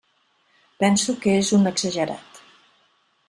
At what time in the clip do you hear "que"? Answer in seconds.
1.25-1.35